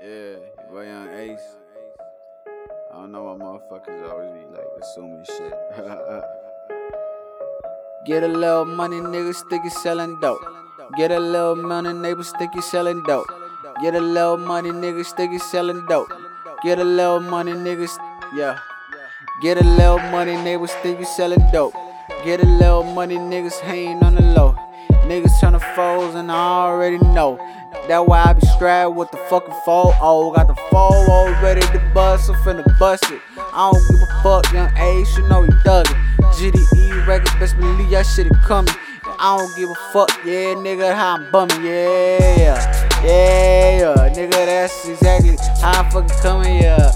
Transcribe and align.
Yeah, 0.00 0.36
boy, 0.70 0.86
young 0.86 1.08
Ace. 1.10 1.56
I 2.92 3.00
don't 3.00 3.12
know 3.12 3.24
why 3.24 3.34
motherfuckers 3.34 4.10
always 4.10 4.30
be 4.32 4.44
like 4.54 4.66
assuming 4.80 5.24
shit. 5.24 5.52
Get 8.06 8.22
a 8.22 8.28
little 8.28 8.64
money, 8.64 8.96
niggas 8.96 9.42
you 9.50 9.70
selling 9.70 10.18
dope. 10.20 10.40
Get 10.96 11.10
a 11.10 11.18
little 11.18 11.56
money, 11.56 11.92
neighbors 11.92 12.32
you 12.54 12.62
selling 12.62 13.02
dope. 13.02 13.26
Get 13.82 13.94
a 13.94 14.00
little 14.00 14.36
money, 14.36 14.70
niggas 14.70 15.32
you 15.32 15.38
selling 15.38 15.84
dope. 15.86 16.12
Get 16.62 16.78
a 16.78 16.84
little 16.84 17.20
money, 17.20 17.52
niggas, 17.52 17.98
yeah. 18.34 18.58
Get 19.42 19.58
a 19.58 19.64
little 19.64 19.98
money, 20.10 20.36
neighbors 20.36 20.72
you 20.84 21.04
selling 21.04 21.42
dope. 21.52 21.74
Get 22.24 22.40
a 22.40 22.46
little 22.46 22.84
money, 22.84 23.16
niggas 23.16 23.60
hanging 23.60 24.02
on 24.02 24.14
the 24.14 24.22
low. 24.22 24.67
Niggas 25.08 25.40
turn 25.40 25.54
to 25.54 25.60
foes 25.74 26.14
and 26.14 26.30
I 26.30 26.34
already 26.34 26.98
know. 26.98 27.38
That 27.88 28.06
why 28.06 28.24
I 28.24 28.34
be 28.34 28.46
strapped 28.46 28.94
with 28.94 29.10
the 29.10 29.16
fucking 29.30 29.54
4 29.64 29.94
Oh, 30.02 30.30
got 30.32 30.48
the 30.48 30.54
4 30.54 30.78
all 30.78 31.28
ready 31.42 31.62
to 31.62 31.90
bust, 31.94 32.28
I'm 32.28 32.36
finna 32.42 32.78
bust 32.78 33.10
it. 33.10 33.18
I 33.38 33.72
don't 33.72 33.88
give 33.88 34.02
a 34.06 34.22
fuck, 34.22 34.52
young 34.52 34.70
Ace, 34.76 35.16
you 35.16 35.26
know 35.26 35.44
he 35.44 35.50
thuggin'. 35.64 35.96
GDE 36.34 37.06
records, 37.06 37.34
best 37.36 37.56
believe 37.56 37.88
that 37.90 38.04
shit 38.04 38.26
is 38.26 38.36
coming. 38.44 38.74
I 39.18 39.38
don't 39.38 39.56
give 39.56 39.70
a 39.70 39.74
fuck, 39.94 40.10
yeah, 40.26 40.52
nigga, 40.54 40.94
how 40.94 41.16
I'm 41.16 41.32
bumming, 41.32 41.64
yeah, 41.64 42.36
yeah, 42.36 43.02
yeah, 43.02 44.12
nigga, 44.14 44.30
that's 44.30 44.86
exactly 44.86 45.38
how 45.62 45.84
I'm 45.84 45.90
fucking 45.90 46.18
coming, 46.18 46.62
yeah, 46.62 46.92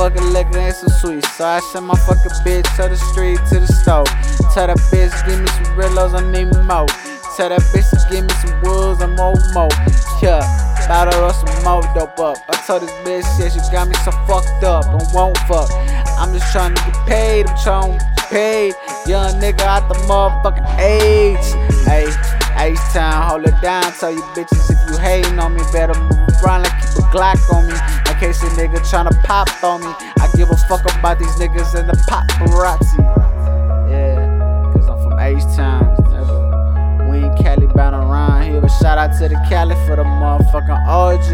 fucking 0.00 0.32
liquor 0.32 0.56
and 0.56 0.74
some 0.74 0.88
sweet, 0.88 1.22
so 1.36 1.44
I 1.44 1.60
sent 1.60 1.84
my 1.84 1.94
fucking 1.94 2.32
bitch 2.40 2.64
to 2.76 2.88
the 2.88 2.96
street, 2.96 3.36
to 3.52 3.60
the 3.60 3.66
store. 3.68 4.08
Tell 4.54 4.66
that 4.66 4.80
bitch, 4.88 5.12
give 5.28 5.38
me 5.38 5.46
some 5.60 5.76
Rillos, 5.76 6.16
I 6.16 6.24
need 6.32 6.48
more. 6.64 6.88
Tell 7.36 7.50
that 7.52 7.60
bitch 7.68 7.84
to 7.92 8.00
give 8.08 8.24
me 8.24 8.32
some 8.40 8.56
woods, 8.64 9.02
I'm 9.02 9.14
more, 9.16 9.36
more, 9.52 9.68
yeah. 10.22 10.40
To 10.88 11.18
roll 11.20 11.36
some 11.36 11.52
more 11.64 11.82
dope 11.94 12.18
up. 12.18 12.38
I 12.48 12.56
told 12.66 12.80
this 12.80 12.90
bitch 13.04 13.28
shit, 13.36 13.52
she 13.52 13.60
got 13.70 13.88
me 13.88 13.94
so 14.00 14.10
fucked 14.24 14.64
up 14.64 14.86
and 14.88 15.04
won't 15.12 15.36
fuck. 15.44 15.68
I'm 16.16 16.32
just 16.32 16.50
trying 16.50 16.74
to 16.74 16.80
get 16.80 16.96
paid, 17.06 17.46
I'm 17.46 17.58
trying 17.62 17.98
to 17.98 18.04
get 18.16 18.30
paid. 18.32 18.74
Young 19.06 19.36
nigga 19.36 19.68
out 19.68 19.86
the 19.92 20.00
motherfucking 20.08 20.80
age. 20.80 21.44
Hey, 21.84 22.08
H 22.56 22.78
time, 22.96 23.28
hold 23.28 23.44
it 23.46 23.54
down. 23.60 23.84
Tell 24.00 24.10
you 24.10 24.22
bitches 24.32 24.64
if 24.72 24.80
you 24.88 24.96
hating 24.96 25.38
on 25.38 25.54
me, 25.54 25.62
better 25.72 25.92
move 26.00 26.16
around 26.42 26.62
like 26.62 26.72
keep 26.80 27.04
a 27.04 27.06
Glock 27.12 27.38
on 27.52 27.68
me. 27.68 27.76
Nigga 28.60 28.76
tryna 28.80 29.24
pop 29.24 29.48
on 29.64 29.80
me. 29.80 29.86
I 30.20 30.28
give 30.36 30.50
a 30.50 30.56
fuck 30.68 30.84
about 30.84 31.18
these 31.18 31.34
niggas 31.36 31.74
and 31.74 31.88
the 31.88 31.96
paparazzi. 32.10 33.00
Yeah, 33.88 34.70
cause 34.74 34.86
I'm 34.86 35.00
from 35.02 35.18
H 35.18 35.40
time. 35.56 35.88
We 37.08 37.24
ain't 37.24 37.38
Cali 37.38 37.66
bound 37.68 37.96
around 37.96 38.42
here, 38.42 38.60
but 38.60 38.68
shout 38.68 38.98
out 38.98 39.16
to 39.18 39.28
the 39.30 39.36
Cali 39.48 39.74
for 39.86 39.96
the 39.96 40.04
motherfucking 40.04 40.76
OG. 40.86 41.30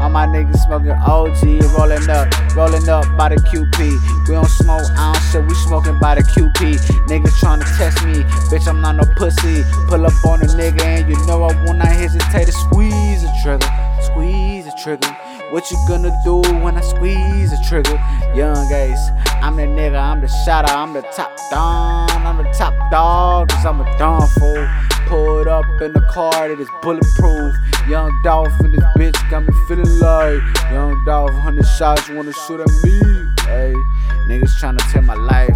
All 0.00 0.08
my 0.08 0.26
niggas 0.26 0.64
smoking 0.64 0.92
OG, 0.92 1.60
rolling 1.76 2.08
up, 2.08 2.56
rolling 2.56 2.88
up 2.88 3.04
by 3.18 3.28
the 3.28 3.36
QP. 3.36 4.28
We 4.28 4.34
don't 4.34 4.48
smoke 4.48 4.88
ounce 4.96 5.30
shit, 5.30 5.44
we 5.44 5.54
smoking 5.56 5.98
by 6.00 6.14
the 6.14 6.22
QP. 6.22 7.04
Niggas 7.06 7.36
tryna 7.36 7.68
test 7.76 8.02
me, 8.06 8.22
bitch, 8.48 8.66
I'm 8.66 8.80
not 8.80 8.96
no 8.96 9.04
pussy. 9.16 9.62
Pull 9.88 10.06
up 10.06 10.24
on 10.24 10.40
a 10.40 10.46
nigga, 10.46 10.80
and 10.80 11.06
you 11.10 11.26
know 11.26 11.42
I 11.42 11.64
will 11.64 11.74
not 11.74 11.88
hesitate 11.88 12.46
to 12.46 12.52
squeeze 12.52 13.20
the 13.20 13.30
trigger, 13.42 13.68
squeeze 14.00 14.64
the 14.64 14.72
trigger. 14.82 15.31
What 15.52 15.70
you 15.70 15.76
gonna 15.86 16.18
do 16.24 16.40
when 16.64 16.78
I 16.78 16.80
squeeze 16.80 17.50
the 17.50 17.62
trigger? 17.68 18.02
Young 18.34 18.72
Ace, 18.72 19.10
I'm 19.42 19.56
the 19.56 19.64
nigga, 19.64 20.00
I'm 20.00 20.22
the 20.22 20.28
shotter, 20.46 20.72
I'm 20.72 20.94
the 20.94 21.02
top 21.14 21.36
dog, 21.50 22.10
I'm 22.10 22.38
the 22.38 22.50
top 22.56 22.72
dog, 22.90 23.50
cause 23.50 23.66
I'm 23.66 23.82
a 23.82 23.98
dumb 23.98 24.26
fool. 24.28 24.66
Pulled 25.04 25.48
up 25.48 25.66
in 25.82 25.92
the 25.92 26.00
car 26.10 26.48
that 26.48 26.58
is 26.58 26.70
bulletproof. 26.80 27.54
Young 27.86 28.18
Dolph 28.24 28.58
in 28.60 28.70
this 28.70 28.84
bitch 28.96 29.30
got 29.30 29.44
me 29.44 29.52
feeling 29.68 29.98
like 29.98 30.40
Young 30.72 31.04
Dolph, 31.04 31.32
100 31.32 31.66
shots, 31.66 32.08
wanna 32.08 32.32
shoot 32.32 32.60
at 32.60 32.70
me. 32.82 32.98
Hey, 33.44 33.74
niggas 34.28 34.56
tryna 34.58 34.80
take 34.90 35.04
my 35.04 35.16
life. 35.16 35.51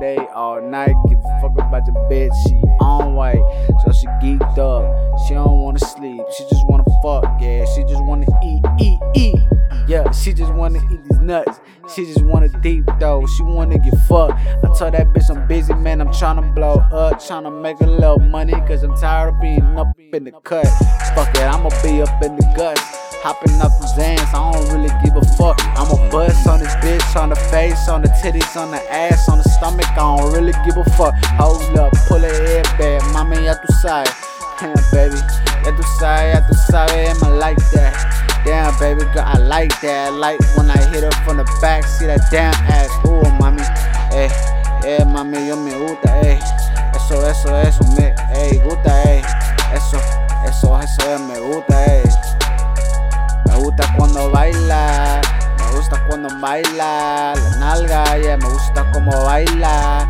Day, 0.00 0.16
all 0.34 0.60
night. 0.60 0.94
Give 1.08 1.18
a 1.18 1.40
fuck 1.40 1.52
about 1.52 1.84
the 1.84 1.92
bitch, 2.10 2.32
she 2.46 2.54
on 2.80 3.14
white. 3.14 3.42
So 3.84 3.92
she 3.92 4.06
geeked 4.22 4.58
up. 4.58 5.18
She 5.26 5.34
don't 5.34 5.60
wanna 5.60 5.80
sleep, 5.80 6.22
she 6.36 6.44
just 6.48 6.66
wanna 6.68 6.84
fuck, 7.02 7.24
yeah. 7.40 7.64
She 7.74 7.82
just 7.82 8.02
wanna 8.04 8.26
eat, 8.44 8.62
eat, 8.80 9.00
eat. 9.14 9.38
Yeah, 9.88 10.10
she 10.12 10.32
just 10.34 10.52
wanna 10.52 10.80
eat 10.92 11.00
these 11.08 11.18
nuts. 11.18 11.60
She 11.94 12.04
just 12.04 12.22
wanna 12.22 12.48
deep 12.60 12.84
though. 13.00 13.26
She 13.26 13.42
wanna 13.42 13.78
get 13.78 13.94
fucked. 14.06 14.34
I 14.34 14.68
told 14.78 14.94
that 14.94 15.06
bitch 15.14 15.34
I'm 15.34 15.48
busy, 15.48 15.74
man. 15.74 16.00
I'm 16.00 16.08
tryna 16.08 16.54
blow 16.54 16.74
up, 16.92 17.14
tryna 17.14 17.62
make 17.62 17.80
a 17.80 17.86
little 17.86 18.18
money. 18.18 18.52
Cause 18.52 18.82
I'm 18.82 18.94
tired 18.96 19.34
of 19.34 19.40
being 19.40 19.78
up 19.78 19.88
in 20.12 20.24
the 20.24 20.32
cut. 20.44 20.66
Fuck 21.14 21.34
it, 21.34 21.42
I'ma 21.42 21.70
be 21.82 22.02
up 22.02 22.22
in 22.22 22.36
the 22.36 22.52
guts. 22.56 22.82
Hopping 23.22 23.60
up 23.60 23.72
the 23.80 23.86
Xans, 23.98 24.32
I 24.32 24.52
don't 24.52 24.72
really 24.72 24.92
give 25.02 25.16
a 25.16 25.24
fuck. 25.36 25.58
I'ma 25.76 25.96
bust 26.10 26.46
on 26.46 26.57
on 27.18 27.30
the 27.30 27.36
face, 27.50 27.88
on 27.88 28.00
the 28.00 28.08
titties, 28.22 28.56
on 28.56 28.70
the 28.70 28.80
ass, 28.92 29.28
on 29.28 29.38
the 29.38 29.44
stomach. 29.44 29.86
I 29.90 29.96
don't 29.96 30.32
really 30.32 30.52
give 30.64 30.76
a 30.76 30.84
fuck. 30.96 31.14
Hold 31.36 31.76
up, 31.76 31.92
pull 32.06 32.24
a 32.24 32.28
head 32.28 32.64
back, 32.78 33.02
mami, 33.12 33.44
ya 33.44 33.54
tu 33.54 33.66
sabes. 33.82 34.08
Damn, 34.60 34.74
baby, 34.92 35.18
ya 35.64 35.70
tu 35.74 35.82
sabes, 35.98 36.34
ya 36.34 36.40
tu 36.46 36.54
sabes, 36.70 37.22
I'ma 37.22 37.34
like 37.36 37.58
that. 37.74 37.92
Damn, 38.44 38.72
baby 38.78 39.04
girl, 39.12 39.26
I 39.26 39.38
like 39.38 39.74
that. 39.82 40.08
I 40.08 40.10
like 40.10 40.40
when 40.56 40.70
I 40.70 40.78
hit 40.90 41.02
her 41.02 41.10
from 41.24 41.38
the 41.38 41.44
back, 41.60 41.84
see 41.84 42.06
that 42.06 42.22
damn 42.30 42.54
ass. 42.70 42.90
Ooh, 43.04 43.22
mami, 43.42 43.66
eh, 44.14 44.30
eh, 44.86 45.04
mami, 45.04 45.48
yo 45.48 45.56
me 45.56 45.74
gusta, 45.74 46.08
eh. 46.22 46.38
Eso, 46.94 47.20
eso, 47.26 47.54
eso, 47.56 47.84
me, 47.98 48.14
eh, 48.32 48.60
gusta, 48.62 49.02
eh. 49.10 49.22
Eso, 49.74 49.98
eso, 50.46 50.78
eso, 50.78 51.02
eh, 51.02 51.18
me 51.18 51.38
gusta, 51.40 51.84
eh. 51.84 52.02
Me 53.46 53.54
gusta 53.56 53.84
cuando 53.96 54.30
baila, 54.30 54.87
baila, 56.40 57.34
la 57.34 57.50
nalga, 57.58 58.04
yeah, 58.22 58.36
me 58.36 58.46
gusta 58.46 58.84
como 58.92 59.10
baila, 59.24 60.06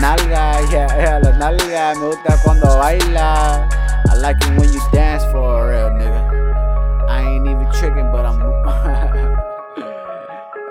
nalga, 0.00 0.60
yeah, 0.70 0.88
yeah, 0.96 1.18
la 1.22 1.32
nalga, 1.32 1.94
me 2.00 2.06
gusta 2.06 2.36
cuando 2.42 2.66
baila. 2.78 3.68
I 4.10 4.14
like 4.20 4.40
it 4.40 4.58
when 4.58 4.72
you 4.72 4.80
dance 4.92 5.24
for 5.30 5.68
real 5.68 5.90
nigga. 5.90 7.08
I 7.08 7.22
ain't 7.22 7.46
even 7.46 7.70
tricking, 7.72 8.10
but 8.10 8.24
I'm. 8.24 8.40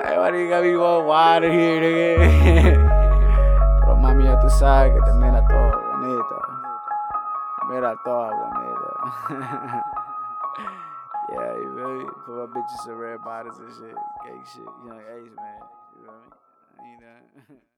Ay, 0.04 0.18
why 0.18 0.30
you 0.36 0.50
got 0.50 0.64
me 0.64 0.72
going 0.74 1.06
wild 1.06 1.44
here, 1.44 1.80
nigga? 1.82 2.18
Pero 3.82 3.96
mami, 3.96 4.26
ya 4.26 4.40
tú 4.42 4.50
sabes 4.50 4.94
que 4.94 5.02
te 5.06 5.14
mira 5.14 5.46
todo 5.48 5.72
bonito. 5.72 6.36
Mira 7.70 7.96
todo 8.04 8.30
bonito. 8.34 8.90
yeah, 11.32 11.54
you 11.56 11.76
feel 11.76 11.94
me? 12.00 12.06
Put 12.26 12.36
my 12.36 12.60
bitches 12.60 12.84
some 12.86 12.96
red 12.96 13.20
bottoms 13.24 13.58
and 13.60 13.72
shit, 13.74 13.96
gay 14.26 14.40
shit. 14.54 14.70
Young 14.86 15.00
Ace, 15.00 15.36
man. 15.36 15.62
You 15.96 16.06
feel 16.06 16.14
me? 16.14 16.30
I 16.80 16.86
ain't 16.88 17.02
that. 17.02 17.77